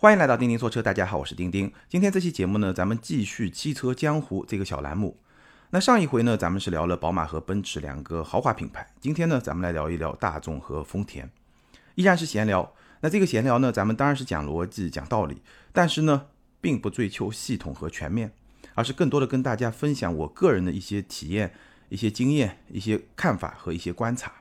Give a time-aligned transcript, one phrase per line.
[0.00, 1.72] 欢迎来到钉钉说车，大家好，我是钉钉。
[1.88, 5.16] 今天这期节目呢，咱们继续汽车江湖这个小栏目。
[5.70, 8.88] 那上一回呢，咱们是聊了宝马和奔驰两个豪华品牌。
[9.00, 11.28] 今天呢，咱们来聊一聊大众和丰田，
[11.96, 12.72] 依然是闲聊。
[13.00, 16.26] 那这个闲聊呢，咱们当然是讲逻辑、讲道理，但是呢，
[16.60, 18.30] 并不追求系统和全面，
[18.74, 21.52] 而是更多的跟大家分享我个人的一些体验、
[21.88, 24.32] 一些经验、一些看法和一些观察。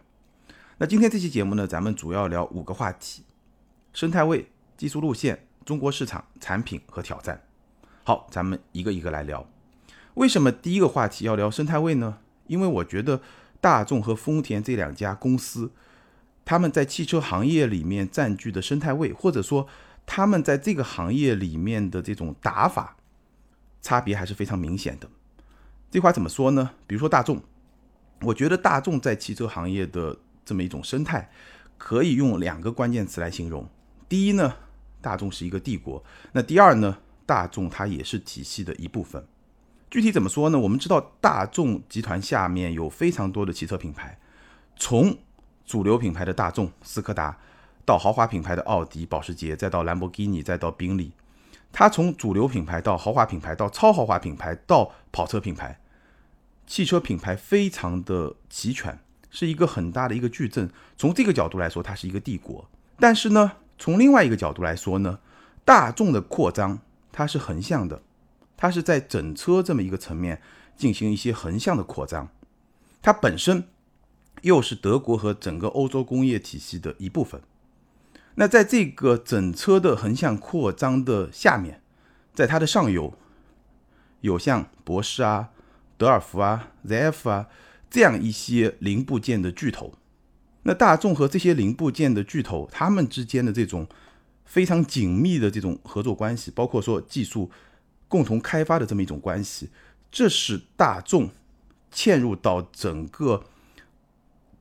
[0.78, 3.24] 那今天这期节目呢，咱们主要聊五个话题：
[3.92, 5.47] 生态位、技术路线。
[5.68, 7.44] 中国市场产品和挑战，
[8.06, 9.46] 好，咱们一个一个来聊。
[10.14, 12.20] 为什么第一个话题要聊生态位呢？
[12.46, 13.20] 因为我觉得
[13.60, 15.74] 大众和丰田这两家公司，
[16.46, 19.68] 他们在汽车行业里面占据的生态位，或者说
[20.06, 22.96] 他们在这个行业里面的这种打法，
[23.82, 25.10] 差别还是非常明显的。
[25.92, 26.72] 这话怎么说呢？
[26.88, 27.42] 比如说大众，
[28.22, 31.30] 我觉得大众在汽车行业的这么一种生态，
[31.78, 33.68] 可以用两个关键词来形容。
[34.08, 34.56] 第一呢。
[35.02, 36.98] 大众是一个帝国，那第二呢？
[37.26, 39.28] 大众它也是体系的一部分。
[39.92, 40.58] 具体怎么说呢？
[40.58, 44.18] 我们知道大众集团下面有非常多的汽车品牌，
[44.78, 45.18] 从
[45.66, 47.38] 主流品牌的大众、斯柯达，
[47.84, 51.12] 到豪华品牌的奥迪、保时捷，再到兰博基尼，再到宾利。
[51.74, 55.80] 它从主流品牌到豪华品牌，到超豪华品牌，到跑车品牌，
[56.66, 58.98] 汽车品牌非常的齐全，
[59.30, 60.70] 是一个很大的一个矩阵。
[60.96, 62.70] 从这个角度来说，它是一个帝国。
[62.98, 63.52] 但是呢？
[63.78, 65.20] 从另外一个角度来说呢，
[65.64, 66.80] 大众的扩张
[67.12, 68.02] 它是横向的，
[68.56, 70.42] 它是在整车这么一个层面
[70.76, 72.30] 进行一些横向的扩张，
[73.02, 73.68] 它本身
[74.42, 77.42] 又是德国和整个欧洲工业体系的一部分。
[78.36, 81.82] 那在这个整车的横向扩张的下面，
[82.34, 83.18] 在它的上游
[84.22, 85.50] 有像博世啊、
[85.98, 87.48] 德尔福啊、ZF 啊
[87.90, 89.94] 这样一些零部件的巨头。
[90.68, 93.88] 那大众和这些零部件的巨头，他们之间的这种
[94.44, 97.50] 非常紧密的这种合作关系，包括说技术
[98.10, 99.70] 共同开发的这么一种关系，
[100.12, 101.30] 这是大众
[101.94, 103.46] 嵌入到整个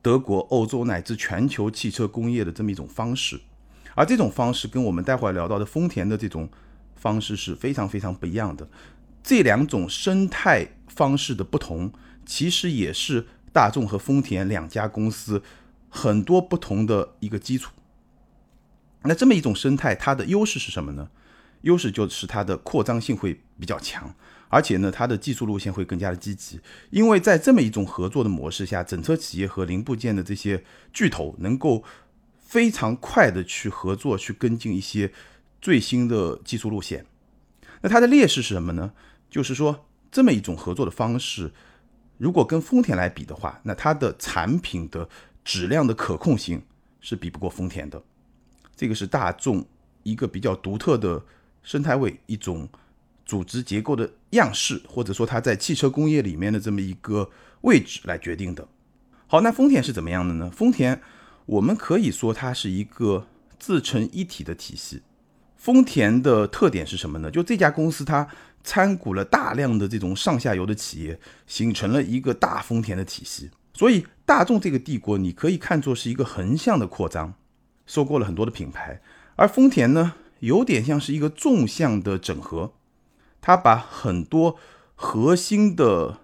[0.01, 3.41] 德国、欧洲乃至全球汽车工业的这么一种方式。
[3.93, 6.47] 而这种方式跟我们待会儿聊到的丰田的这种
[6.95, 8.65] 方式是非常非常不一样的。
[9.21, 11.91] 这两种生态方式的不同，
[12.25, 15.43] 其实也是大众和丰田两家公司。
[15.89, 17.71] 很多不同的一个基础，
[19.03, 21.09] 那这么一种生态，它的优势是什么呢？
[21.61, 24.13] 优势就是它的扩张性会比较强，
[24.47, 26.59] 而且呢，它的技术路线会更加的积极。
[26.91, 31.83] 因为在这么一种合作的模式下，整车企业和零部件的这些巨头能够
[32.37, 35.11] 非常快的去合作，去跟进一些
[35.59, 37.05] 最新的技术路线。
[37.81, 38.93] 那它的劣势是什么呢？
[39.29, 41.51] 就是说，这么一种合作的方式，
[42.17, 45.09] 如果跟丰田来比的话，那它的产品的
[45.47, 46.61] 质量的可控性
[46.99, 48.03] 是比不过丰田的，
[48.75, 49.65] 这个是大众
[50.03, 51.23] 一个比较独特的
[51.63, 52.67] 生态位，一种
[53.25, 57.31] 组织结构的样式，或者说它在汽车工业里面的这么一个
[57.61, 58.67] 位置来决定的。
[59.25, 60.51] 好，那丰田是怎么样的呢？
[60.53, 61.01] 丰田
[61.45, 63.25] 我们可以说它是一个
[63.57, 65.01] 自成一体的体系。
[65.55, 67.31] 丰田的特点是什么呢？
[67.31, 68.27] 就这家公司它
[68.65, 73.49] 参股了大量的这种上下游的企业，形成了一个大丰田的体系。
[73.77, 77.35] 所以，大众这个帝国，你可以看作是一个横向的扩张，
[77.85, 78.99] 收购了很多的品牌；
[79.35, 82.73] 而丰田呢，有点像是一个纵向的整合，
[83.39, 84.57] 它把很多
[84.95, 86.21] 核心的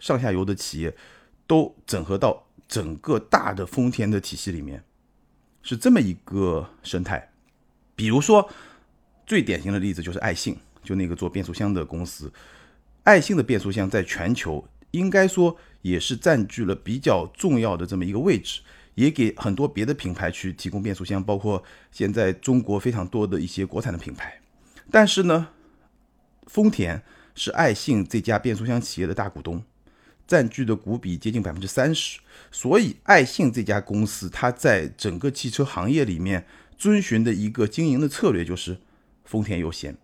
[0.00, 0.96] 上下游的企业
[1.46, 4.82] 都整合到整个大的丰田的体系里面，
[5.62, 7.30] 是这么一个生态。
[7.94, 8.50] 比如说，
[9.24, 12.32] 最典型的例子就是爱信，就那个做变速箱的公司，
[13.04, 14.66] 爱信的变速箱在全球。
[14.92, 15.54] 应该说
[15.88, 18.60] 也是占据了比较重要的这么一个位置，
[18.96, 24.40] 也给很多别的品牌去提供变速箱，包括现在中国非常多的一些国产的品牌。
[24.90, 25.48] 但是呢，
[26.46, 27.00] 丰田
[27.36, 29.62] 是爱信这家变速箱企业的大股东，
[30.26, 32.18] 占据的股比接近百分之三十，
[32.50, 36.44] 所以爱信这家公司它在整个汽车行业里面
[36.76, 38.78] 遵循的一个经营的策略就是
[39.24, 39.96] 丰田优先，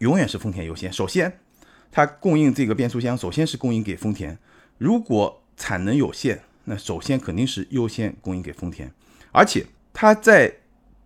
[0.00, 0.92] 永远是丰田优先。
[0.92, 1.38] 首先。
[1.94, 4.38] 它供应这个变速箱，首先是供应给丰田。
[4.82, 8.92] 如果产能有限，那首先肯定是优先供应给丰田。
[9.30, 10.52] 而且它在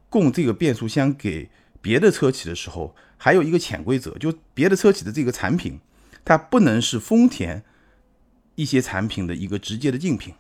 [0.09, 1.51] 供这个变速箱给
[1.83, 5.79] 别的车企的时候，还有一个潜规则，就别的车企的这个产品，
[6.25, 7.63] 它不能是丰田
[8.55, 10.33] 一些产品的一个直接的竞品。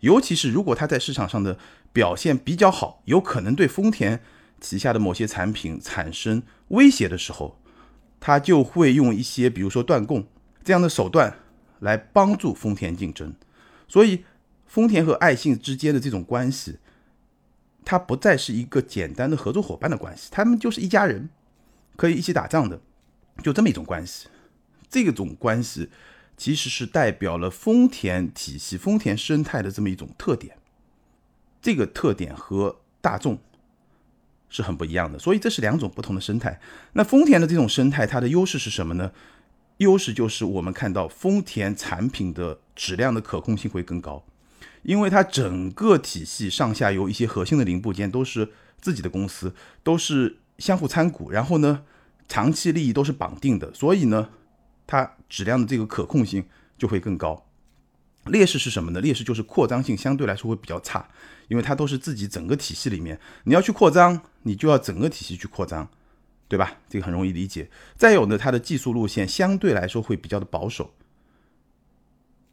[0.00, 1.58] 尤其是如果它在市场上的
[1.92, 4.22] 表现比较好，有可能对丰田
[4.62, 7.60] 旗下的某些产品产生威胁的时候。
[8.18, 10.26] 他就会用一些，比如说断供
[10.64, 11.38] 这样的手段
[11.80, 13.34] 来帮助丰田竞争，
[13.86, 14.24] 所以
[14.66, 16.78] 丰田和爱信之间的这种关系，
[17.84, 21.28] 它不再是一个简单的合作伙伴的关系，他们就是一家人，
[21.96, 22.80] 可以一起打仗的，
[23.42, 24.28] 就这么一种关系。
[24.90, 25.90] 这种关系
[26.36, 30.56] 其实是代表了丰田体系、丰田生态的这么一种特点。
[31.60, 33.38] 这个特点和大众
[34.48, 36.60] 是很不一样的，所以这是两种不同的生态。
[36.92, 39.12] 那丰田的这种生态，它的优势是什么呢？
[39.78, 44.24] 优势就是我们看到丰田产品的质量的可控性会更高，
[44.82, 51.84] 因为它整个体系上下游一些核心的零部件都是自己的公司，都是相互参股，然后呢，
[52.28, 54.30] 长期利益都是绑定的，所以呢，
[54.86, 56.44] 它质量的这个可控性
[56.76, 57.44] 就会更高。
[58.26, 59.00] 劣势是什么呢？
[59.00, 61.08] 劣势就是扩张性相对来说会比较差，
[61.46, 65.88] 因为它都是自己整个体系里面，你要去扩张，你就要整个体系去扩张。
[66.48, 66.78] 对吧？
[66.88, 67.68] 这个很容易理解。
[67.96, 70.94] 再有呢，它的技术路线相对来说会比较的保守。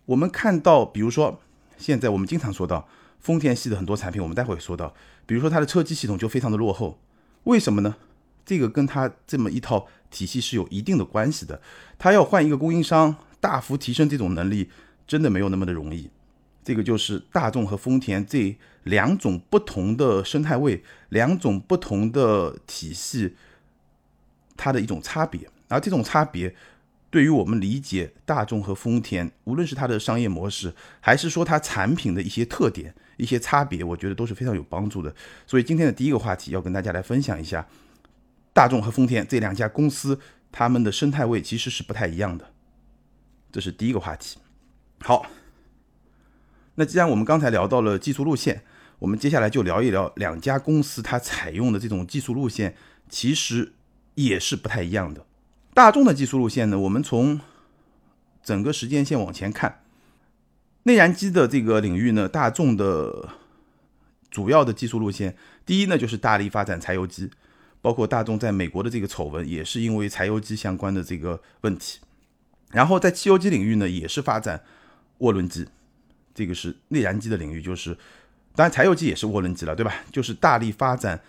[0.06, 1.39] 我们看到，比如说
[1.77, 2.88] 现在我们经常说到
[3.19, 4.94] 丰田系的很多产品，我们待会说到，
[5.25, 7.00] 比如说它的车机系统就非常的落后。
[7.45, 7.95] 为什么呢？
[8.45, 11.62] 这个跟它这么一套体系是有一定的关系的。
[11.97, 14.69] 它要换一个供应商，大幅提升这种能力，
[15.07, 16.09] 真的没有那么的容易。
[16.63, 23.36] 这个就是大众和丰田这两种不同的生态位，两种不同的体系。
[24.57, 26.56] 它的一种差别，而这种差别
[27.10, 35.16] 对于我们理解大众和丰田，无论是它的商业模式，还是说它产品的一些特点、一些差别，我觉得都是非常有帮助的。
[35.48, 37.66] 所以今天的第一个话题要跟大家来分享一下，
[38.52, 40.19] 大众和丰田这两家公司，
[40.52, 42.52] 他们的生态位其实是不太一样的。
[43.52, 44.38] 这是第一个话题。
[45.00, 45.25] 好，
[46.75, 48.63] 那既然我们刚才聊到了技术路线，
[49.00, 52.75] 我们接下来就聊一聊两家公司它采用的这种技术路线，
[53.07, 53.75] 其实。
[54.15, 55.25] 也是不太一样的。
[55.73, 57.39] 大众的技术路线呢，我们从
[58.41, 59.83] 整个时间线往前看，
[60.83, 63.29] 内燃机的这个领域呢，大众的
[64.31, 65.35] 主要的技术路线，
[65.65, 67.29] 第一呢就是大力发展柴油机，
[67.81, 72.00] 包括大众在美国的这个丑闻也是因为柴油机相关的这个问题。
[72.71, 74.63] 然后在汽油机领域呢，也是发展
[75.19, 75.68] 涡轮机，
[76.33, 77.97] 这个是内燃机的领域，就是
[78.56, 79.94] 当然柴油机也是涡轮机了，对吧？
[80.11, 81.21] 就是大力发展。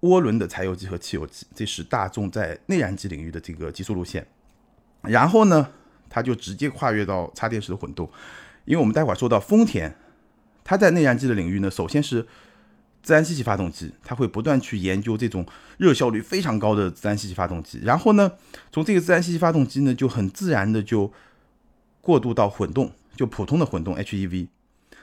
[0.00, 4.26] 涡轮的柴油机和汽油机，这是大众在内燃机领域的这个技术路线。
[5.02, 5.70] 然后呢，
[6.08, 8.10] 它就直接跨越到插电式的混动。
[8.64, 9.94] 因为我们待会儿说到丰田，
[10.62, 12.26] 它在内燃机的领域呢，首先是
[13.02, 15.44] 自然吸气发动机，它会不断去研究这种
[15.78, 17.80] 热效率非常高的自然吸气发动机。
[17.82, 18.32] 然后呢，
[18.70, 21.12] 从这个自然吸气发动机呢，就很自然的就
[22.00, 24.48] 过渡到混动，就普通的混动 HEV。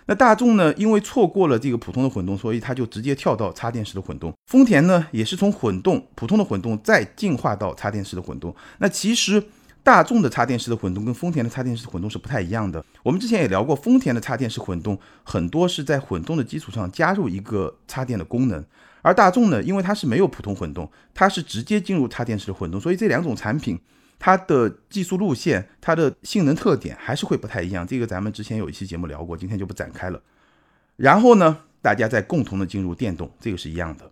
[0.09, 0.73] 那大众呢？
[0.75, 4.33] 因为错过了这个普通的混动，所以它就直接跳到插电式的混动。
[4.45, 8.55] 丰田呢，也是从混动、普通的混动再进化到插电式的混动。
[8.77, 9.43] 那其实
[9.83, 12.81] 大众的插电式的混动跟丰田的插电式混动是不太一样的。
[13.03, 18.63] 我们之前也聊过，丰田的插电式混动很多是在混动的基础上加入一个插电的功能，
[19.01, 23.77] 而大众呢，因为它是没有普通混动，它是直接进入插电式的混动，所以这两种产品。
[24.19, 30.21] 它的技术路线、它的性能特点还是会不太一样，这个咱们之前有一期节目聊过，今天就不展开了。
[30.95, 34.11] 然后呢，大家再共同的进入电动，这个是一样的。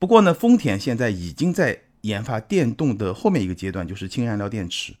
[0.00, 4.94] 不过呢，丰田现在已经在研发电动的后面一个阶段，就是氢燃料电池，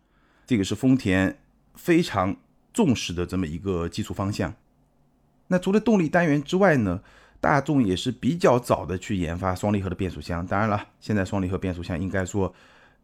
[0.46, 1.36] 这个是丰田
[1.74, 2.36] 非常
[2.72, 4.54] 重视的这么一个技术方向。
[5.48, 7.02] 那除了动力单元之外呢，
[7.40, 10.46] 大众也是比较早的去研发双离合的变速箱。
[10.46, 12.54] 当然了，现在双离合变速箱应该说。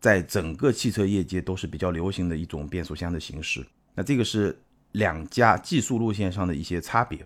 [0.03, 3.65] 在整个汽车业界都是比较流行的一种变速箱的形式。
[3.95, 4.61] 那这个是
[4.91, 7.25] 两家技术路线上的一些差别，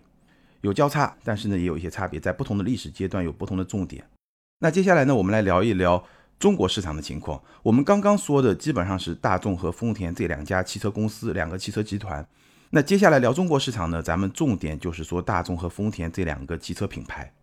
[0.61, 4.07] 有交叉，但是呢也有一些差别，在不同的历史阶段有不同的重点。
[4.59, 6.05] 那接下来呢，我们来聊一聊
[6.37, 7.41] 中国市场的情况。
[7.63, 12.23] 我们刚刚说的基本上是大众和丰田这两家汽车公司、两个汽车集团。
[12.69, 17.33] 那接下来聊中国市场呢，咱们重点就是说大众和丰田这两个汽车品牌。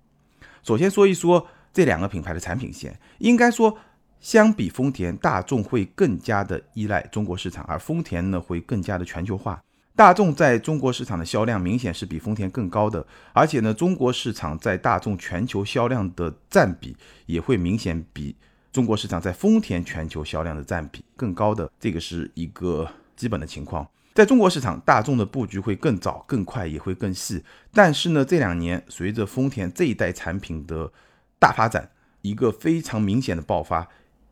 [0.62, 3.76] 首先说一说这两个品牌的产品线，应该说。
[4.24, 9.62] 相比丰田，大众会更加的依赖中国市场，而丰田呢会更加的全球化。
[9.94, 18.34] 大众在中国市场的销量明显是比丰田更高的，而且呢，中国市场在大众全球销量的占比也会明显比
[18.72, 23.86] 中国市场在丰田全球销量的占比更高的，这个是一个基本的情况。
[24.14, 27.44] 在中国市场，大众的布局会更早、更快，也会更细。
[27.74, 30.90] 但是呢，这两年随着丰田这一代产品的
[31.38, 31.90] 大发展，
[32.22, 33.86] 一个非常明显的爆发。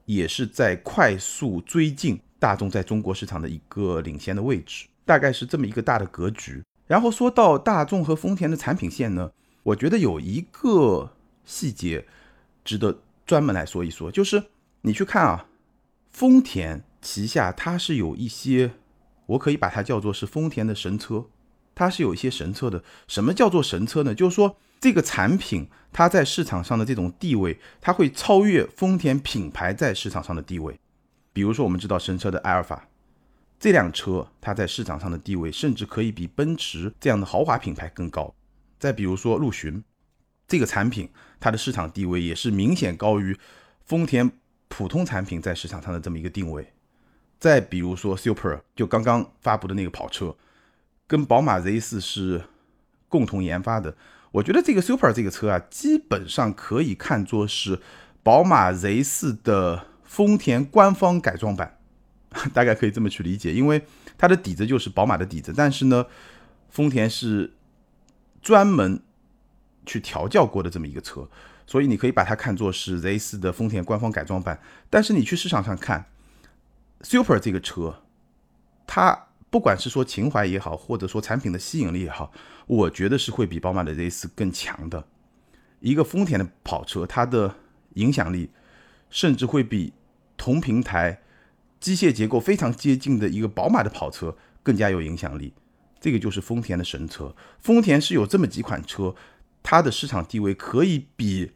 [0.05, 6.63] 也是在快速追进大众在中国市场的一个领先的位置，大概是这么一个大的格局。
[6.87, 9.31] 然后说到大众和丰田的产品线呢，
[9.63, 11.13] 我觉得有一个
[11.45, 12.07] 细节
[12.65, 14.43] 值得专门来说一说，就是
[14.83, 15.47] 你去看啊，
[16.11, 18.73] 丰田旗下它是有一些，
[19.27, 21.27] 我可以把它叫做是丰田的神车，
[21.75, 22.83] 它是有一些神车的。
[23.07, 24.15] 什么叫做神车呢？
[24.15, 30.77] 就是说这个产品它在市场上的这种地位，它会超越丰田品牌在市场上的地位。
[31.33, 32.89] 比如说，我们知道神车的埃尔法
[33.61, 38.35] 这辆车，它在市场上的地位甚至可以比奔驰这样的豪华品牌更高。
[38.81, 39.85] 再比如说陆巡
[40.49, 41.09] 这个产品，
[41.39, 43.39] 它的市场地位也是明显高于
[43.85, 44.29] 丰田
[44.67, 46.73] 普通产品在市场上的这么一个定位。
[47.39, 50.35] 再比如说 Super，就刚刚发布的那个跑车，
[51.07, 52.43] 跟宝马 Z4 是
[53.09, 53.97] 共同研发的。
[54.33, 57.81] 我觉得这个 Super 这个车啊，基本上可以看作是
[58.23, 61.79] 宝马 Z4 的丰田官方改装版，
[62.53, 63.53] 大概可以这么去理解。
[63.53, 63.85] 因为
[64.17, 66.07] 它的底子就是宝马的底子，但是呢，
[66.71, 67.53] 丰田是
[68.41, 69.03] 专门
[69.85, 71.29] 去调教过的这么一个车，
[71.67, 74.61] 所以你可以把它看作是 Z4 的丰田官方改装版。
[74.89, 76.07] 但是你去市场上看
[77.03, 78.03] Super 这个车，
[78.87, 79.27] 它。
[79.53, 82.33] 不管是说情怀也好，或者说产品的吸引力也好，
[82.67, 85.07] 我觉得是会比宝马的 Z4 更强的。
[85.81, 87.55] 一个丰田的跑车，它的
[87.97, 88.49] 影响力
[89.11, 89.93] 甚至会比
[90.39, 91.21] 同平台
[91.79, 95.53] 机械结构非常接近的一个宝马的跑车更加有影响力。
[96.01, 97.37] 这个就是丰田的神车。
[97.61, 99.15] 丰田是有这么几款车，
[99.63, 101.53] 它的市场地位可以比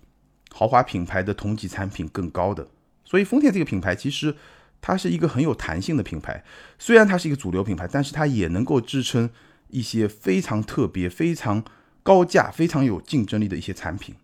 [0.52, 2.68] 豪华品牌的同级产品更高的。
[3.06, 4.36] 所以丰田这个品牌其实。
[4.80, 6.44] 它是一个很有弹性的品牌，
[6.78, 9.30] 虽然它是一个主流品牌，但是它也能够支撑
[9.68, 11.64] 一些非常特别、非常
[12.02, 14.14] 高价、非常有竞争力的一些产品。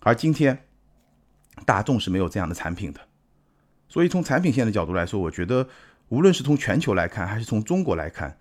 [0.00, 0.66] 而今天
[1.64, 3.00] 大众是没有这样的产品的，
[3.88, 5.68] 所以从产品线的角度来说，我觉得
[6.08, 8.38] 无论是从全球来看，还是从中国来看，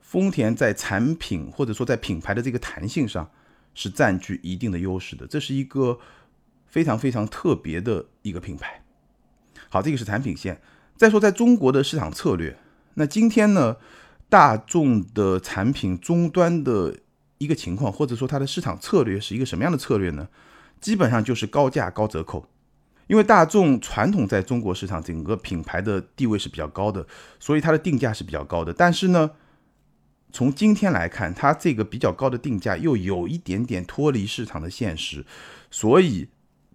[0.00, 3.30] 丰田在产品或者说在品牌的这个弹性上
[3.74, 6.00] 是占据一定的优势的，这是一个
[6.66, 8.82] 非常非常特别的一个品牌。
[9.70, 10.60] 好，这个是产品线。
[10.96, 12.58] 再说，在中国的市场策略，
[12.94, 13.76] 那今天呢，
[14.28, 16.94] 大众的产品终端的
[17.38, 20.28] 一个情况，或者说它的市场策略是一个什么样的策略呢？
[20.80, 22.46] 基本上就是高价高折扣。
[23.06, 27.06] 因为大众传统在中国市场整个品牌的地位是比较高的，
[27.38, 28.72] 所以它的定价是比较高的。
[28.72, 29.30] 但是呢，
[30.32, 35.24] 从今天来看，它这个比较高的定价又有一点点脱离市场的现实，
[35.70, 36.28] 所以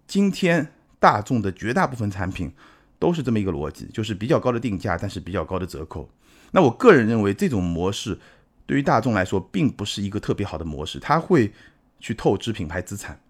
[0.06, 2.52] 今天大众的绝大部分产品。
[2.98, 6.08] 都是这么一个逻辑，就是比较高的定价，但是比较高的折扣。
[6.52, 8.18] 那我个人认为，这种模式
[8.64, 11.52] 对于大众来说，并不是一个特别好的模式，它会
[12.00, 13.20] 去透支品牌资产。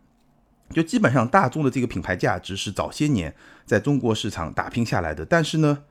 [0.71, 5.83] 就基本上，大众的这个品牌价值是早些年在中国市场打拼下来的，但是呢，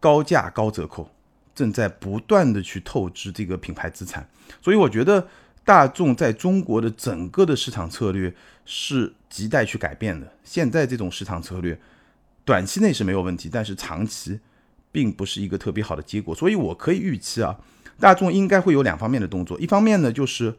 [0.00, 1.10] 高价高折扣
[1.54, 4.28] 正在不断的去透支这个品牌资产。
[4.60, 5.28] 所以，我觉得
[5.64, 8.34] 大众在中国的整个的市场策略
[8.64, 10.32] 是亟待去改变的。
[10.42, 11.78] 现在这种市场策略。
[12.44, 14.40] 短期内是没有问题，但是长期
[14.90, 17.58] 并不是一个特别好的结果，所以我可以预期啊，
[18.00, 20.54] 大众应该会有两方面的动作，一方面呢就是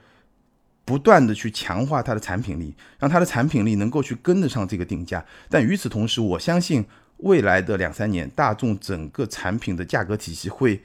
[0.85, 6.85] 不断的去强化它的产品力，让它的产品力能够去跟得上这个定价，但与此同时，我相信
[7.17, 10.81] 未来的两三年，大众整个产品的价格体系会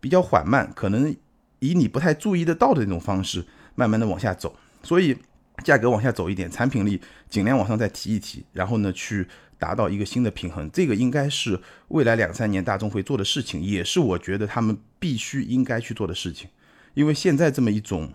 [0.00, 1.14] 比较缓慢，可能
[1.60, 5.16] 以你不太注意得到的那种方式，慢慢的往下走，所以
[5.62, 9.28] 价格往下走一点，产品力尽量往上再提一提，然后呢去。
[9.56, 11.58] 达到一个新的平衡，这个应该是
[11.88, 16.50] 未来两三年大众会做的事情，也是我觉得他们必须应该去做的事情。
[16.92, 18.12] 因为现在这么一种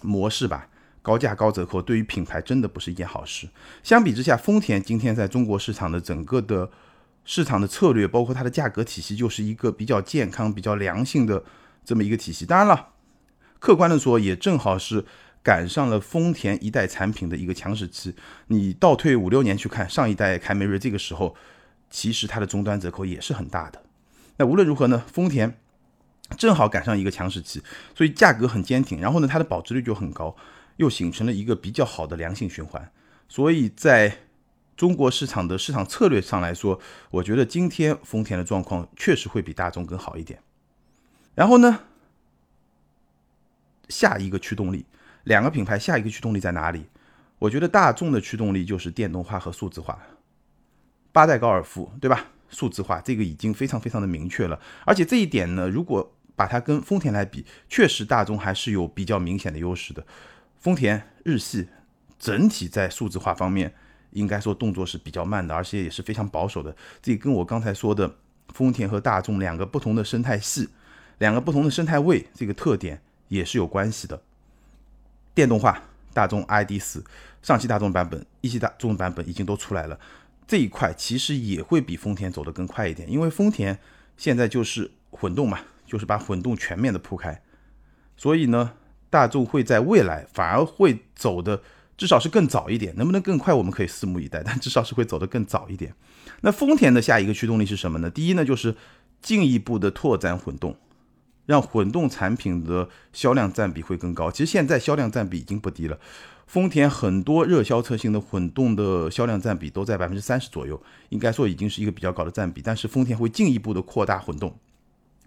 [0.00, 0.68] 模式吧，
[1.02, 3.48] 高价高折扣，对于品牌真的不是一件好事。
[3.82, 6.70] 相比之下，丰田今天在中国市场的整个的
[7.24, 11.44] 市场的策略，包括它的价格体系，就是一个比较健康、比较良性的
[11.84, 12.46] 这么一个体系。
[12.46, 12.90] 当然了，
[13.58, 15.04] 客观的说，也正好是。
[15.42, 18.14] 赶上了丰田一代产品的一个强势期，
[18.46, 21.34] 你倒退五六年去看上一代凯美瑞，这个时候
[21.90, 23.82] 其实它的终端折扣也是很大的。
[24.36, 25.58] 那无论如何呢，丰田
[26.38, 27.60] 正好赶上一个强势期，
[27.94, 30.36] 所以价格很坚挺，然后呢它的保值率就很高，
[30.76, 32.90] 又形成了一个比较好的良性循环。
[33.28, 34.18] 所以在
[34.76, 36.80] 中国市场的市场策略上来说，
[37.10, 40.38] 我觉得今天丰田的状况确实会比大众更好一点。
[41.34, 41.80] 然后呢，
[43.88, 44.86] 下一个驱动力。
[45.24, 46.86] 两个品牌下一个驱动力在哪里？
[47.38, 49.98] 我觉得大众的驱动力就是电动化和数字化。
[51.10, 52.26] 八代高尔夫，对吧？
[52.48, 54.60] 数字化这个已经非常非常的明确了。
[54.84, 60.04] 而且这一点呢，如果把它跟丰田来比，确实大众还是有比较明显的优势的。
[60.58, 61.68] 丰田、日系
[62.18, 63.74] 整体在数字化方面，
[64.10, 66.74] 应该说动作是比较慢的，而且也是非常保守的。
[67.00, 68.16] 这跟我刚才说的
[68.54, 70.68] 丰田和大众两个不同的生态系、
[71.18, 74.22] 两个不同的生态位这个特点也是有关系的。
[75.34, 77.04] 电动化，大众 ID 四
[77.42, 79.98] 上汽大众版本、一汽大众版本已经都出来了，
[80.46, 83.78] 这一块其实也会比丰田走得更快一点，因为丰田
[84.16, 87.42] 现在就是混动嘛，就是把混动全面的铺开，
[88.16, 88.72] 所以呢，
[89.10, 91.62] 大众会在未来反而会走的
[91.96, 94.42] 至少是更早一点，能不能更快，我们可以拭目以待。
[94.44, 95.94] 但至少是会走得更早一点。
[96.40, 98.10] 那丰田的下一个驱动力是什么呢？
[98.10, 98.74] 第一呢，就是
[99.20, 100.76] 进一步的拓展混动，
[101.46, 104.30] 让混动产品的销量占比会更高。
[104.30, 105.98] 其实现在销量占比已经不低了。
[106.46, 112.60] 丰田很多热销车型的混动的销量占比都在百分之三十左右，应该说已经是一个比较高的占比。
[112.60, 114.58] 但是丰田会进一步的扩大混动，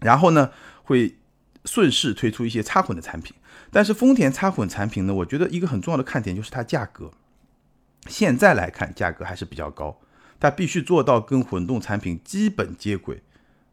[0.01, 0.51] 然后呢，
[0.83, 1.15] 会
[1.63, 3.35] 顺势推出一些插混的产品。
[3.71, 7.11] 但是丰田插混产品呢，我觉得一个很重要的看点就是它价格，
[8.05, 9.97] 现在来看价格还是比较高，
[10.39, 13.23] 它必须做到跟混动产品基本接轨，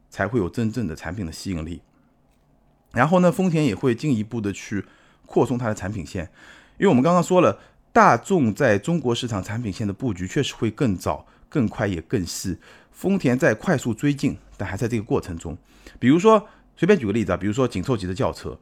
[0.09, 1.83] 才会有真正的产品的吸引力。
[2.93, 4.85] 然后呢，丰田也会进一步的去
[5.27, 6.25] 扩充它的产品线。
[6.79, 7.59] 因为我们刚刚说了，
[7.93, 12.59] 大众在中国市场产品线的布局确实会更早、更快也更细。
[12.91, 15.57] 丰田在快速追进，但还在这个过程中。
[15.99, 16.47] 比如说，
[16.77, 18.59] 随便举个例子啊，比如说紧凑级的轿车，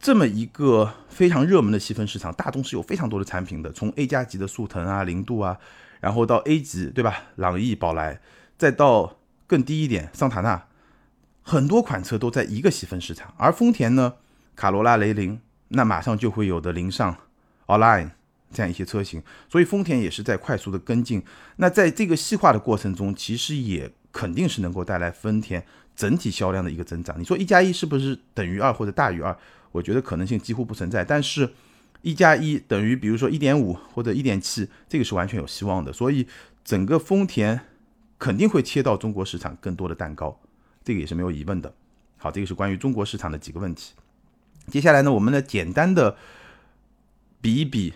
[0.00, 5.58] 这么一个非常热门的细分市场，大众是有非常多的产品的，从 A 加级的速腾啊、零度啊，
[6.00, 7.24] 然后到 A 级，对吧？
[7.36, 8.20] 朗逸、宝来，
[8.56, 10.67] 再到更低一点桑塔纳，
[11.48, 13.32] 很多款车都在一个细分市场。
[13.38, 14.16] 而丰田呢，
[14.54, 17.16] 卡罗拉、雷凌，那马上就会有的凌尚。
[17.68, 18.10] Online
[18.52, 21.22] 这样一些车型，所以丰田也是在快速的跟进。
[21.56, 25.64] 那在这个细化的过程中，其实也肯定是能够带来丰田
[25.96, 27.18] 整体销量的一个增长。
[27.18, 29.34] 你说一加一是不是等于二或者大于二？
[29.72, 31.04] 我觉得可能性几乎不存在。
[31.04, 31.50] 但是，
[32.00, 35.92] 一加一等于比如说一点五或者一点七，这个是完全有希望的。
[35.92, 36.26] 所以，
[36.64, 37.60] 整个丰田
[38.18, 40.40] 肯定会切到中国市场更多的蛋糕，
[40.88, 41.74] 这个也是没有疑问的。
[42.16, 43.92] 好，这个是关于中国市场的几个问题。
[44.68, 46.16] 接下来呢，我们呢简单的。
[47.40, 47.94] 比一比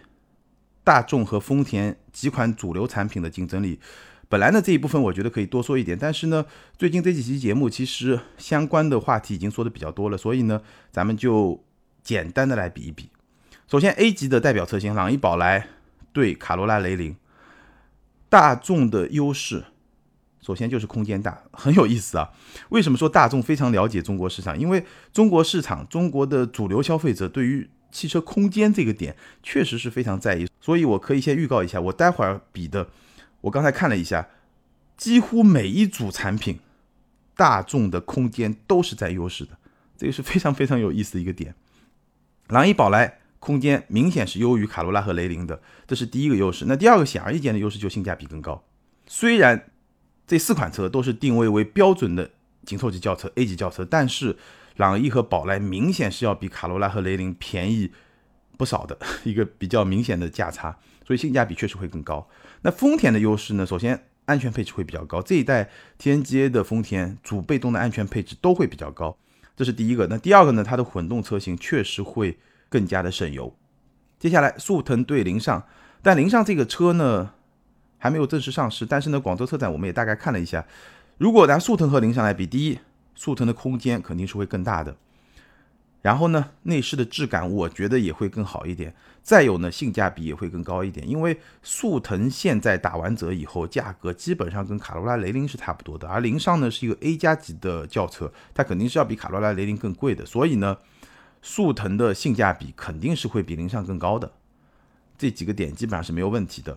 [0.85, 3.81] 大众和丰田几款主流产品的竞争力，
[4.29, 6.47] 本来呢这一部分我觉得可以多说一点，但是呢
[6.79, 11.61] 最近这几期节目其实相关的话题已经说的比较多了，所以呢咱们就
[12.05, 13.11] 简单的来比一比。
[13.67, 15.67] 首先 A 级的代表车型朗逸、宝来
[16.13, 17.17] 对卡罗拉、雷凌，
[18.29, 19.65] 大众的优势
[20.43, 22.29] 首先就是空间大， 很有意思啊。
[22.69, 24.59] 为什么说大众非常了解中国市场？
[24.59, 32.89] 因为中国市场中国的主流消费者对于汽车空间这个点确实是非常在意，所以我可以先预告一下，我待会儿比的，
[33.43, 34.29] 我刚才看了一下，
[34.97, 36.59] 几乎每一组产品，
[37.37, 39.59] 大众的空间都是在优势的，
[39.97, 41.55] 这个是非常非常有意思的一个点。
[42.49, 46.65] 朗逸、宝来空间明显是优于卡罗拉和雷凌的，这是第一个优势。
[46.67, 48.65] 那第二个显而易见的优势就性价比更高。
[49.07, 49.71] 虽然
[50.27, 52.31] 这四款车都是定位为标准的
[52.65, 54.37] 紧凑级轿车 A 级轿车，但是。
[54.77, 57.93] 朗逸和宝来明显是要比卡罗拉和雷凌便宜
[58.57, 60.75] 不少的 一个比较明显的价差，
[61.07, 62.27] 所以性价比确实会更高。
[62.63, 63.67] 那丰田的优势呢？
[63.67, 65.69] 首先安全配置会比较高，这一代
[66.01, 69.15] TNGA 的丰田主被动的安全配置都会比较高，
[69.55, 70.07] 这是第一个。
[70.07, 70.65] 那第二个呢？
[70.65, 72.39] 它的混动车型确实会
[72.71, 73.55] 更加的省油。
[74.19, 75.63] 接下来速腾对凌尚，
[76.01, 77.35] 但凌尚这个车呢
[78.03, 80.67] 还没有正式上市，但是呢广州车展我们也大概看了一下，
[81.19, 82.77] 如果拿速腾和凌尚来比，第一。
[83.15, 84.97] 速腾的空间肯定是会更大的，
[86.01, 88.93] 然后呢，内饰的质感我觉得也会更好一点。
[89.23, 96.09] 再有呢，性价比也会更高一点，因为速腾现在打完折以后，价格基本上跟卡罗拉、雷凌是差不多的。
[96.09, 100.79] 而凌尚呢是一个 A 加级的轿车，它肯定是要比卡罗拉、雷凌更贵的，所以呢，
[101.43, 104.33] 速腾的性价比肯定是会比凌尚更高的。
[105.19, 106.77] 这几个点基本上是没有问题的。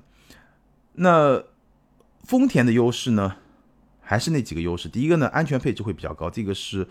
[0.96, 1.44] 那
[2.24, 3.36] 丰田的优势呢？
[4.08, 6.88] 还是那几个优势，第一个呢，安全配置会比较高，这个是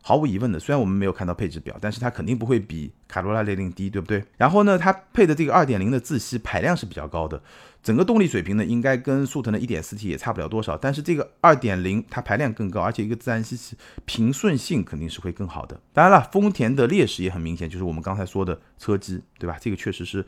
[0.00, 0.60] 毫无疑问的。
[0.60, 4.24] 虽然我们没有看到配置表，但是它肯定不会比卡罗拉、雷凌低，对不对？
[4.36, 7.42] 然后呢，它配的这个2.0的自吸排量是比较高的，
[7.82, 10.76] 整个动力水平呢，应该跟速腾的 1.4T 也差不了多少。
[10.76, 15.80] 但是这个2.0它排量更高，而且一个自然吸气平顺性肯定是会更好的。
[15.92, 19.58] 当然了，丰田的劣势也很明显，就是我们刚才说的车机，对吧？
[19.60, 20.24] 这个确实是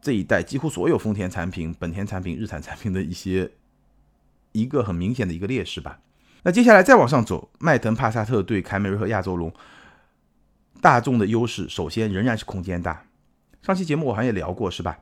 [0.00, 3.50] 这一代几乎所有丰田产品、本田产品、日产产品的一些。
[4.52, 6.00] 一个很明显的一个劣势吧。
[6.42, 9.52] 那接下来再往上走，迈腾、帕萨特对凯美瑞和亚洲龙，
[10.80, 13.04] 大众的优势首先仍然是空间大。
[13.60, 14.98] 上期节目我好像也聊过，是吧？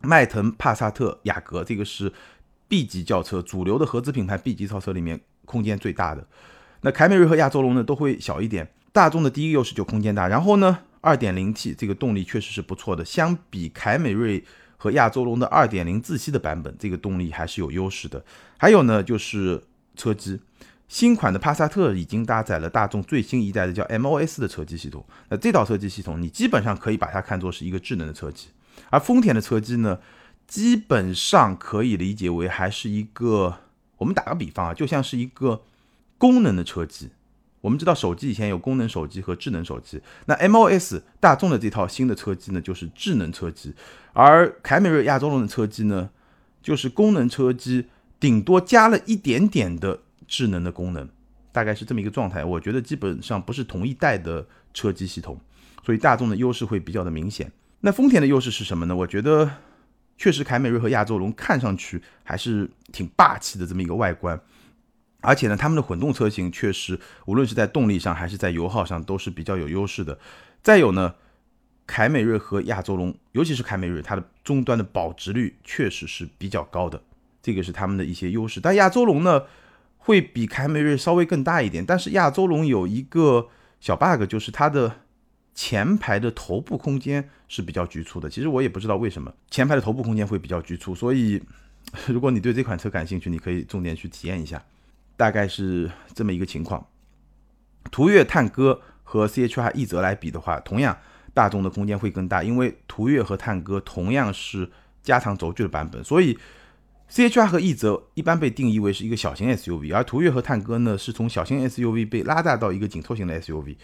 [0.00, 2.10] 迈腾、帕萨特、雅阁这个是
[2.68, 6.26] B 级轿车，主流的合资品牌 B 级轿车里面空间最大的。
[6.80, 8.72] 那凯美瑞和亚洲龙呢都会小一点。
[8.92, 14.44] 大众的第一个优势就空间大，然后呢，2.0T 这个动力确实是不错的，相比凯美瑞。
[14.82, 18.24] 和亚洲龙的二点零自吸的版本，这个动力还是有优势的。
[18.56, 19.62] 还有呢，就是
[19.94, 20.40] 车机，
[20.88, 25.04] 新款的帕萨特已经搭载了大众最新一代的叫 MOS 的车机系统。
[25.28, 28.48] 那这套车机系统，你基本上可以把它看作是一个智能的车机。
[28.88, 30.00] 而丰田的车机呢，
[30.46, 33.58] 基本上可以理解为还是一个，
[33.98, 35.62] 我们打个比方啊，就像是一个
[36.16, 37.10] 功能的车机，
[37.60, 43.74] 我们知道手机以前有功能手机和智能手机，那 MOS 大众的这套新的车机呢，就是智能车机，
[44.12, 46.08] 而凯美瑞、亚洲龙的车机呢，
[46.62, 47.86] 就是功能车机，
[48.18, 51.06] 顶多加了一点点的智能的功能，
[51.52, 52.44] 大概是这么一个状态。
[52.44, 55.38] 我觉得基本上不是同一代的车机系统，
[55.84, 57.52] 所以大众的优势会比较的明显。
[57.80, 58.96] 那丰田的优势是什么呢？
[58.96, 59.50] 我觉得
[60.16, 64.40] 确实凯美瑞和亚洲龙看上去还是挺霸气的这么一个外观。
[65.20, 70.18] 而且呢，他们的混动车型确实，无论是在动力上还是在油耗上，都是比较有优势的。
[70.62, 71.14] 再有呢，
[71.86, 77.02] 凯美瑞和亚洲龙，尤其是凯美瑞，它的终端的保值率确实是比较高的，
[77.42, 78.60] 这个是他们的一些优势。
[78.60, 79.42] 但亚洲龙呢，
[79.98, 83.48] 会比凯美瑞稍微更大一点，但是亚洲龙有一个
[83.80, 85.00] 小 bug，就是它的
[85.54, 88.30] 前排的头部空间是比较局促的。
[88.30, 91.42] 其实我也不知道为什么前排的头部空间会比较局促，所以
[92.06, 94.62] 如果你对这款车感兴趣，你可以重点去体验一下。
[95.20, 96.82] 大概是这么一个情况。
[97.90, 100.96] 途岳探歌和 CHR 奕泽来比的话，同样
[101.34, 104.70] 大众的空间会更大，因为途岳和探歌同样是
[105.02, 106.38] 加长轴距的版本，所以
[107.10, 113.76] CHR 和奕泽一般被定义为是一个小型 SUV，而途岳和探歌呢是从小型 SUV 被拉大到一个紧凑型的 SUV。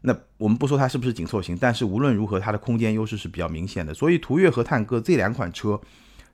[0.00, 3.94] 那我们不说它是不是紧凑型，但是无论如何，它的空间优势是比较明显的。
[3.94, 5.80] 所以途岳和探歌这两款车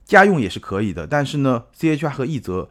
[0.03, 2.67] 家用也是可以的，但是呢，CHR 和奕泽。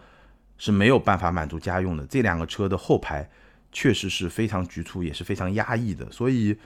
[0.59, 2.07] 是没有办法满足家用的。
[2.07, 3.29] 这两个车的后排
[3.73, 6.11] 确实是非常局促，也是非常压抑的。
[6.11, 6.57] 所以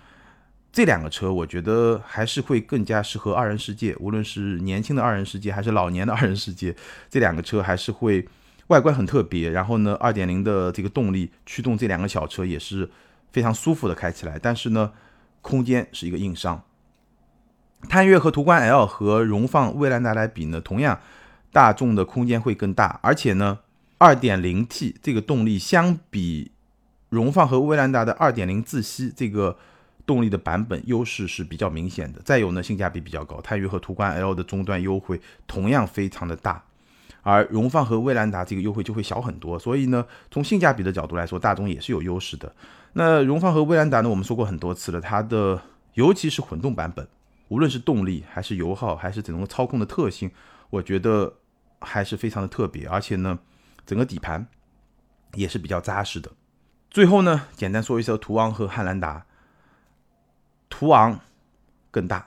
[0.73, 6.75] 这两个车，我觉得还是会更加适合二人世界，无论是年轻的二人世界还是老年的二人世界，
[7.09, 8.25] 这两个车还是会
[8.69, 9.51] 外观很特别。
[9.51, 12.89] 然后呢，二点零的这个动力驱动这两个小车也是
[13.33, 14.39] 非常舒服的开起来。
[14.41, 14.93] 但是呢，
[15.41, 16.63] 空间是一个硬伤。
[17.89, 21.01] 探岳和途观 L 和荣放、威兰达来比呢，同样
[21.51, 23.59] 大众的空间会更大，而且呢。
[24.01, 26.51] 2.0T 这个动力相比
[27.11, 29.59] 荣放和威兰达的2.0自吸这个
[30.07, 32.19] 动力的版本优势是比较明显的。
[32.25, 36.65] 再有呢，性价比比较高，探岳和途观 L 的终端优惠同样非常的大，
[37.21, 39.59] 而荣放和威兰达这个优惠就会小很多。
[39.59, 42.51] 所以呢，从性价比的角度来说，大众也是有优势的。
[42.95, 45.61] 那荣放和威兰达呢，我们说过很多次了，它的
[45.93, 47.07] 尤其是混动版本，
[47.49, 50.31] 无论是动力还是油耗还是整个操控的特性，
[50.71, 51.35] 我觉得
[51.81, 53.39] 还是非常的特别，而且呢。
[53.87, 54.47] 整个底盘
[55.35, 56.31] 也是比较扎实的。
[56.91, 59.27] 最后呢，简单说一下途昂和汉兰达。
[60.69, 61.21] 途昂
[61.91, 62.27] 更大，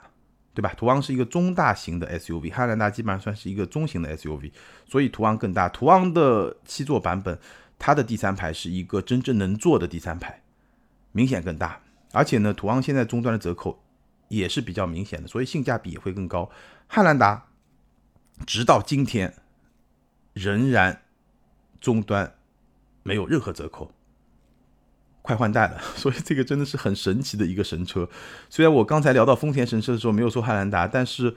[0.52, 0.72] 对吧？
[0.76, 4.52] 途昂是一个中大型的 SUV，汉兰达基本上算是一个中型的 SUV，
[4.86, 5.68] 所以途昂更大。
[5.68, 7.38] 途昂的七座版本，
[7.78, 10.42] 它的第三排是一个真正能坐的第三排，
[11.12, 11.80] 明显更大。
[12.12, 13.82] 而且呢，途昂现在终端的折扣
[14.28, 16.50] 也是比较明显的，所以性价比也会更高。
[16.86, 17.46] 汉兰达
[18.46, 19.34] 直到今天
[20.32, 21.03] 仍然。
[21.84, 22.32] 终端
[23.02, 23.92] 没有任何折扣，
[25.20, 28.08] 快换代了， 所以这个真的是很神奇的一个神车。
[28.48, 31.36] 虽然我刚才聊到丰田神车的时候没有说汉兰达，但是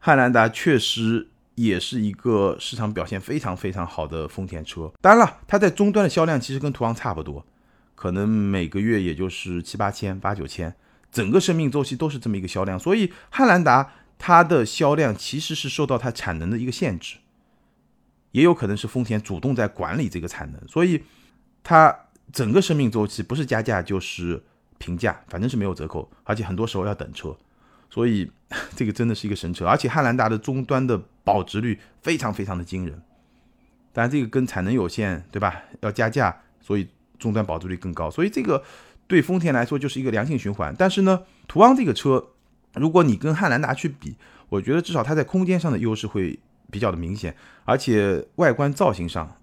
[0.00, 4.92] 汉兰达确实也是一个市场表现非常非常好的丰田车。
[5.00, 7.46] 当然了，它在终端的销量其实跟途昂差不多，
[7.94, 10.74] 可能每个月也就是七八千、八九千，
[11.12, 12.76] 整个生命周期都是这么一个销量。
[12.76, 17.18] 所以汉兰达它的销量其实是受到它产能的一个限制。
[18.34, 21.00] 也有可能是丰田主动在管理这个产能，所以
[21.62, 21.96] 它
[22.32, 24.42] 整个生命周期不是加价就是
[24.76, 27.36] 平价，反正是没有折扣，而且很多时候要等车，
[27.88, 28.28] 所以
[28.74, 29.64] 这个真的是一个神车。
[29.64, 33.00] 而且汉兰达的终端的保值率非常非常的惊人，
[33.92, 35.62] 当然这个跟产能有限，对吧？
[35.82, 36.88] 要加价，所以
[37.20, 38.64] 终端保值率更高，所以这个
[39.06, 40.74] 对丰田来说就是一个良性循环。
[40.76, 42.30] 但是呢，途昂这个车，
[42.74, 44.16] 如果你跟汉兰达去比，
[44.48, 46.40] 我觉得至少它在空间上的优势会。
[46.74, 49.40] 比较的明显，而且外观造型上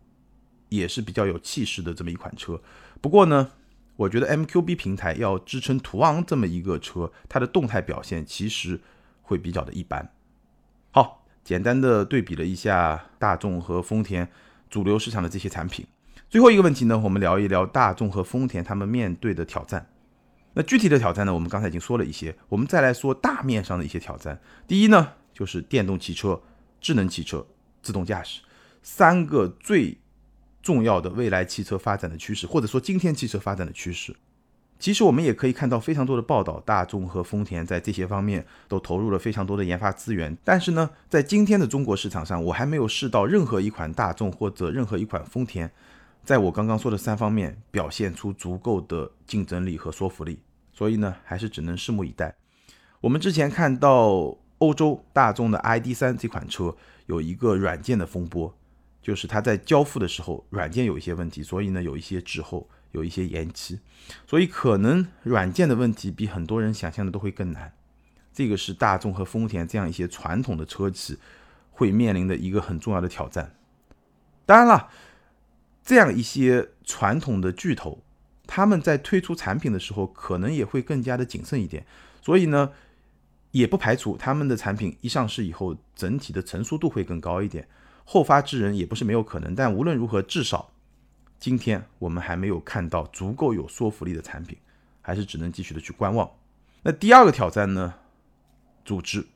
[0.68, 2.62] 也是比较有气势的这么一款车。
[3.00, 3.52] 不过呢，
[3.96, 8.82] 我觉得 MQB 平台要支撑途昂这么一个车，它的动态表现其实
[9.22, 10.12] 会比较的一般。
[10.92, 14.28] 好，简单的对比了一下大众和丰田
[14.70, 15.88] 主流市场的这些产品。
[16.30, 19.88] 最后一个问题呢，我们聊一聊大众和丰田他们面对的挑战。
[20.54, 24.42] 那具体的挑战呢，我们刚才已经说了一些，我们再来说大面上的一些挑战。
[24.68, 26.42] 第一呢，就是电动汽车。
[26.82, 27.46] 智能汽车、
[27.82, 28.42] 自动驾驶
[28.84, 29.96] 三个最
[30.62, 34.16] 重要的未来汽车发展的趋势，或者说今天汽车发展的趋势，
[34.80, 40.36] 其实我们也可以看到非常多的报道，大众和丰田在这些方面都投入了非常多的研发资源。
[40.44, 45.72] 但是呢，在今天的中国市场上，我还没有试到任何一款大众或者任何一款丰田，
[46.24, 50.40] 在我刚刚说的三方面表现出足够的竞争力和说服力。
[50.74, 52.36] 所以呢，还是只能拭目以待。
[53.00, 54.41] 我们之前看到。
[54.62, 56.76] 欧洲大众的 ID.3 这款车
[57.08, 58.56] 有一个软件的风波，
[59.02, 63.80] 就是它在交付的时候软件有一些问题，所以呢有一些滞后，有一些延期，
[64.28, 67.74] 所以可能软件的问题比很多人想象的都会更难。
[68.32, 71.18] 这个是大众和丰田这样一些传统的车企
[71.72, 73.56] 会面临的一个很重要的挑战。
[74.46, 74.90] 当然了，
[75.84, 78.04] 这样一些传统的巨头，
[78.46, 81.86] 他们在推出产品的时候，可能也会更加的谨慎一点。
[82.22, 82.72] 所以呢，
[83.52, 87.68] 也不排除他们的产品一上市以后，整体的成熟度会更高一点，
[88.04, 89.54] 后发制人也不是没有可能。
[89.54, 90.72] 但无论如何，至少
[91.40, 94.58] 今天我们还没有看到足够有说服力的产品，
[95.02, 96.30] 还是只能继续的去观望。
[96.84, 97.96] 那第二个挑战呢？
[98.84, 99.28] 组织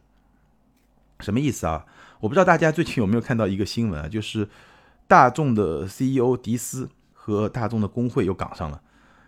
[1.19, 1.85] 什么意思啊？
[2.19, 4.49] 我不知道大家最近有没有看到一个新闻啊，就是
[5.07, 8.81] 大众的 CEO 迪斯和大众的工会又杠上了，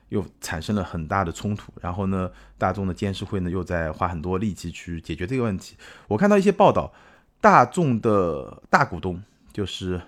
[0.10, 1.72] 又产生了很大的冲突。
[1.82, 5.76] 然后呢，大众的监事会呢又在花很多力气去解决这个问题。
[6.08, 6.93] 我看到一些报道，
[7.41, 10.02] 大众的大股东就是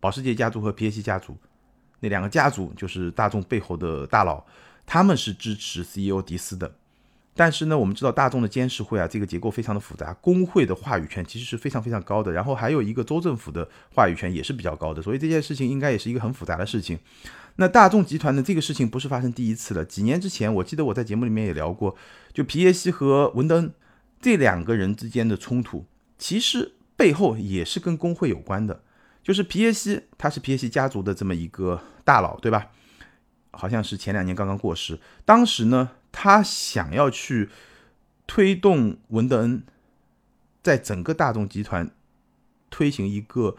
[0.00, 1.36] 保时捷家族和皮耶希家族，
[2.00, 4.44] 那两个家族就是大众背后的大佬，
[4.84, 6.72] 他们是支持 CEO 迪斯的。
[7.38, 16.98] 但是呢，我们知道大众的监事会啊，这个结构非常的复杂，工会的话语权其实是非常非常高的，然后还有一个州政府的话语权也是比较高的，所以这件事情应该也是一个很复杂的事情。
[17.56, 21.96] 那大众集团的这个事情不是发生第一次了，几年之前我记得我在节目里面也聊过，
[22.32, 23.72] 就皮耶希和文登
[24.20, 25.84] 这两个人之间的冲突，
[26.18, 28.82] 其实背后也是跟工会有关的，
[29.22, 32.70] 就是皮耶希他是皮耶希家族的这么一个大佬，对吧？
[33.50, 35.90] 好像是前两年刚刚过世，当时呢。
[36.18, 37.50] 他想要去
[38.26, 39.62] 推动文德恩
[40.62, 41.90] 在整个大众集团
[42.70, 43.54] 推行一个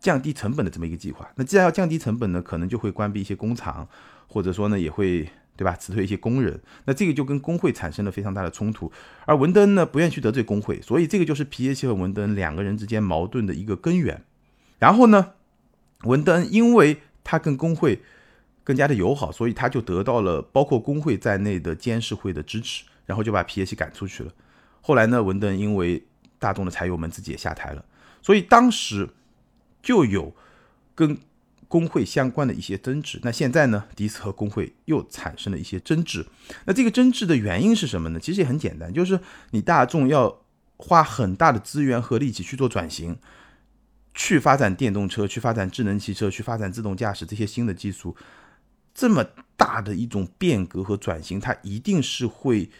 [0.00, 1.28] 降低成本的这么一个计划。
[1.36, 3.88] 那既然要降低成本呢，可能就会关闭一些工厂，
[4.26, 6.60] 或者说呢也会对吧辞退一些工人。
[6.84, 8.90] 那这个就跟工会产生了非常大的冲突。
[9.26, 14.22] 而文登呢不愿意去得罪工会，所以这个就是皮耶希和文登两个人之间矛盾的一个根源。
[14.78, 15.32] 然后呢，
[16.04, 18.00] 文登因为他跟工会。
[18.64, 24.30] 更加的友好，所以他就得到了包括工会在内的监事会的支持，然后就把皮耶希赶出去了。
[24.82, 26.04] 后来呢，文登因为
[26.38, 27.82] 大众的柴油门自己也下台了，
[28.20, 29.08] 所以当时
[29.82, 30.34] 就有
[30.94, 31.18] 跟
[31.68, 33.20] 工会相关的一些争执。
[33.22, 36.26] 那现在呢，迪斯和工会又产生了一些争执。
[36.64, 38.18] 那这个争执的原因是什么呢？
[38.18, 40.42] 其实也很简单，就是你大众要
[40.76, 43.18] 花很大的资源和力气去做转型，
[44.14, 48.16] 去发展电动车，去发展智能汽车，去发展自动驾驶这些新的技术。
[48.94, 49.24] 这么
[49.56, 52.70] 大的一种变革和转型，它一定是会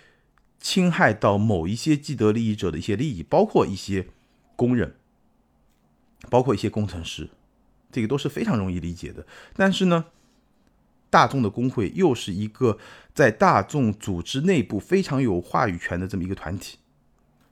[0.58, 4.08] 侵害到某一些既得利益者的一些利益，包括一些
[4.56, 4.96] 工人，
[6.30, 7.28] 包括一些工程师，
[7.90, 9.26] 这个都是非常容易理解的。
[9.54, 10.04] 但是呢，
[11.10, 12.78] 大众的工会又是一个
[13.14, 16.78] 在大众组织内部非常有话语权的这么一个团体，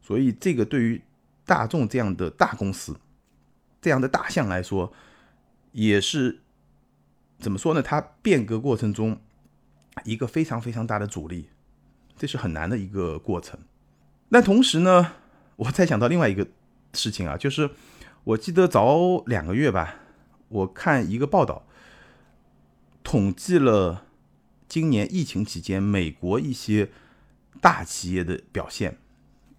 [0.00, 1.02] 所以这个对于
[1.44, 2.96] 大众这样的大公司、
[3.80, 4.92] 这样的大象来说，
[5.72, 6.40] 也是。
[7.38, 7.82] 怎么说呢？
[7.82, 9.20] 它变革过程中
[10.04, 11.50] 一个非常非常大的阻力，
[12.16, 13.60] 这是很难的一个过程。
[14.30, 15.12] 那同时呢，
[15.56, 16.48] 我再想到另外一个
[16.94, 17.68] 事情啊，就是
[18.26, 20.00] 我记得早两个月吧，
[20.48, 21.64] 我看一个报道，
[23.04, 24.06] 统计了
[24.66, 26.90] 今年疫情期间美国一些
[27.60, 28.98] 大企业的表现。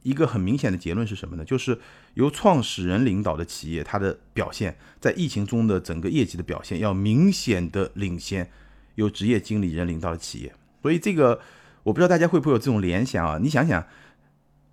[0.03, 1.45] 一个很明显的结论是什么呢？
[1.45, 1.79] 就是
[2.15, 8.51] 由创始人领导的企业，它的表现在疫情中的整个业绩的表现要明显的领先
[8.95, 10.53] 由职业经理人领导的企业。
[10.81, 11.39] 所以这个
[11.83, 13.37] 我不知道大家会不会有这种联想啊？
[13.41, 13.85] 你想想，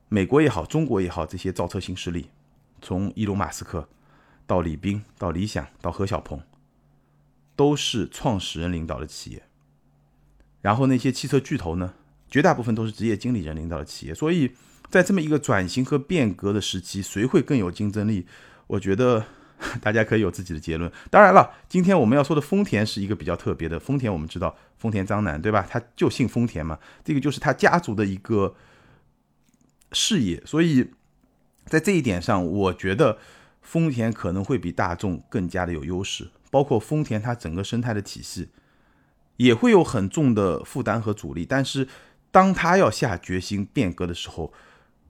[0.08, 2.28] 美国也好，中国也好，这些造车新势力，
[2.84, 3.88] 从伊隆马斯克
[4.46, 6.40] 到李斌，到理想，到何小鹏，
[7.56, 9.42] 都是创始人领导的企业。
[10.60, 11.94] 然后那些汽车巨头呢，
[12.28, 14.14] 绝大部分都是职业经理人领导的企业。
[14.14, 14.54] 所以。
[14.90, 18.26] 在这么一个转型和变革的时期，谁会更有竞争力？
[18.68, 19.24] 我觉得
[19.80, 20.92] 大家可以有自己的结论。
[21.10, 23.80] 当然了，今天我们要说的丰田是一个比较特别的。
[23.80, 25.66] 丰田我们知道，丰田章男对吧？
[25.68, 28.54] 他就姓丰田嘛，这个就是他家族的一个
[29.90, 30.40] 事业。
[30.46, 30.92] 所以
[31.66, 33.18] 在这一点上，我觉得
[33.62, 36.28] 丰田可能会比大众更加的有优势。
[36.50, 38.50] 包括丰田它整个生态的体系
[39.38, 41.88] 也会有很重的负担和阻力，但是
[42.30, 44.52] 当他要下决心变革的时候，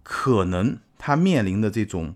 [0.02, 2.14] 可能他面临的这种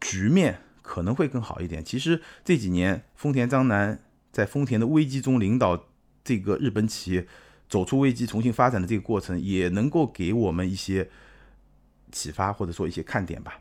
[0.00, 1.84] 局面可能会更好一点。
[1.84, 4.00] 其实这几年，丰田章男
[4.32, 5.86] 在丰田的危机中领导
[6.24, 7.24] 这个日本企业
[7.68, 11.08] 走出危机、重新发展的这个过程，也能够给我们一些
[12.12, 13.58] 启发，或者说一些看点吧。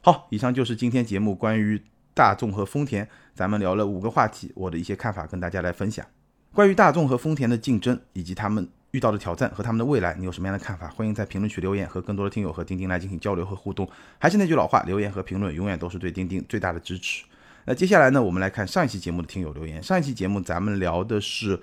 [0.00, 1.82] 好，以上就是今天节目关于
[2.14, 6.06] 大众和丰田，咱们聊了五个话题，我的一些看法跟大家来分享。
[6.54, 8.66] 关于大众和丰田的竞争以及他们。
[8.94, 10.86] 遇到的挑战和他们的未来，你有什么样的看法？
[10.86, 13.90] 欢迎在评论区留言，和更多的听友和钉钉来进行交流和互动。
[14.20, 17.24] 还是那句老话，留言和评论永远都是对钉钉最大的支持。
[17.64, 19.82] 那接下来呢，我们来看上一期节目的听友留言。
[19.82, 21.60] 上一期节目咱们聊的是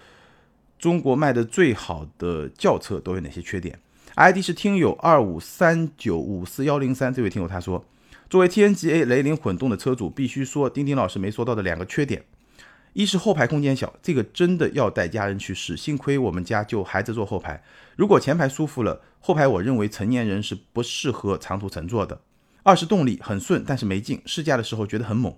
[0.78, 3.80] 中国卖的最好的轿车都有哪些缺点
[4.22, 7.84] ？ID 是听友二五三九五四幺零三，这位听友他说，
[8.30, 12.24] 作为 TNGA 雷凌混动的车主，必须说丁丁老师没说到的两个缺点。
[12.94, 15.76] 一是后排空间小，这个真的要带家人去试。
[15.76, 17.64] 幸亏我们家就孩子坐后排，
[17.96, 22.22] 如果前排舒服了，后排我认为成年人是不适合长途乘坐的。
[22.62, 24.22] 二是动力很顺，但是没劲。
[24.28, 25.36] 试驾的时候觉得很猛，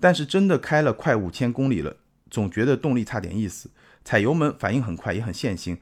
[0.00, 1.98] 但是真的开了快五千公里了，
[2.30, 3.68] 总觉得动力差点意思。
[4.02, 5.76] 踩油门反应很快，也很线性，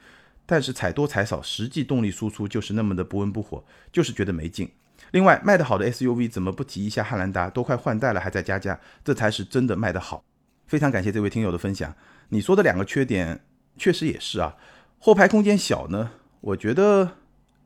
[0.50, 4.68] 但是踩多踩少，实际动力输出就是那么的不温不火，就是觉得没劲。
[5.12, 7.48] 另外，卖得好的 SUV 怎么不提一下汉兰达？
[7.48, 10.24] 都快换代了，还在加价，这才是真的卖得好。
[10.66, 11.94] 非常感谢这位听友的分享。
[12.30, 13.44] 你说的两个缺点
[13.76, 14.56] 确实也是啊，
[14.98, 16.10] 后排空间小呢。
[16.40, 17.12] 我觉得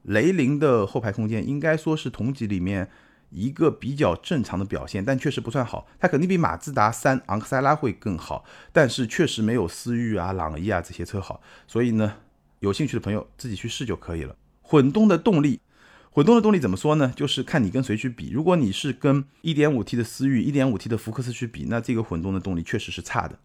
[0.03, 2.91] 雷凌的后排空间应该说是同级里面
[3.31, 5.87] 一个比较正常的表现，但确实不算好。
[5.99, 8.45] 它肯定比马自达三昂克赛拉会更好，
[8.75, 11.41] 但是确实没有思域啊、朗逸啊这些车好。
[11.67, 12.17] 所以呢，
[12.61, 14.37] 有兴趣的朋友自己去试就可以了。
[14.63, 15.61] 混动的动力。
[16.11, 17.13] 混动的动力怎么说呢？
[17.17, 18.31] 就是看你跟谁去比。
[18.31, 23.37] 如果你是跟 1.5T 的思域、1.5T 的福克斯去比，那这个混动的动力确实是差的。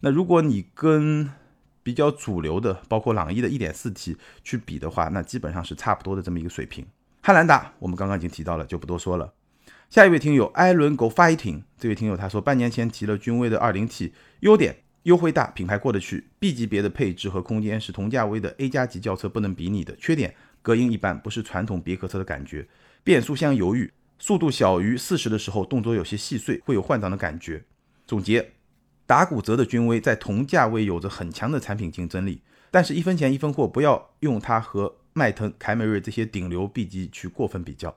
[0.00, 1.30] 那如果你跟
[1.82, 6.86] 比较主流的，包括朗逸的 1.4T 去比的话，那基本上是差不多的这么一个水平。
[7.20, 9.34] 汉兰达我们刚刚已经提到了，就不多说了。
[9.90, 19.96] 下一位听友艾伦 Go Fighting，这位听友他说，半年前提了君威的 2.0T，优点优惠大，品牌过得去，B 级别的配置和空间是同价位的 A 加级轿车不能比拟的。
[19.96, 20.34] 缺点。
[20.62, 22.66] 隔音一般，不是传统别克车的感觉。
[23.02, 27.62] 变速箱犹豫，速度小于四十的时候，动作有些细碎，会有换挡的感觉。
[28.06, 28.52] 总结：
[29.04, 32.40] 打骨折的君威在同价位有着很强的产品竞争力，
[32.70, 37.94] 但是一分钱一分货，不要用它和迈腾、凯美瑞这些顶流 B 级去过分比较。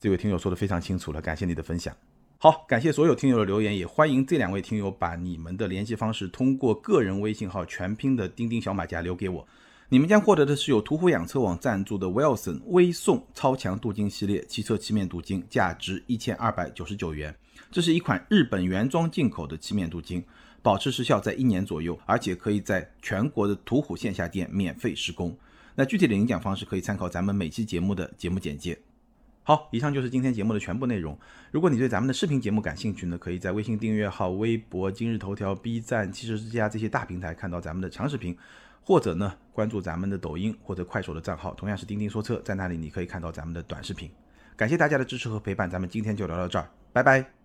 [0.00, 1.96] 这位听友说的非常清楚了，感谢你的分享。
[2.40, 9.44] 好，感谢所有听友的留言，也欢迎这两位听友把你们的联系方式通过个人微信号全拼的钉钉小马甲留给我。
[9.88, 17.34] 你们将获得的是由途虎养车网赞助的 Wilson 微送超强镀金系列汽车漆面镀金，价值一千二百九十九元。
[17.72, 20.22] 这是一款日本原装进口的漆面镀金，
[20.62, 25.36] 保持时效在一年左右，而且可以在全国的途虎线下店免费施工。
[25.74, 28.78] 那具体的领奖方式可以参考咱们每期节目的节目简介。
[29.48, 31.18] 好，以上就是今天节目的全部内容。
[31.50, 38.36] 如果你对咱们的视频节目感兴趣呢，可以在微信订阅号、微博、今日头条、B 站、汽车之家这些大平台看到咱们的长视频。
[38.82, 44.10] 或者呢，关注咱们的抖音或者快手的账号，同样是钉钉说车，在那里你可以看到咱们的短视频。
[44.54, 47.37] 感谢大家的支持和陪伴，咱们今天就聊到这儿，拜拜。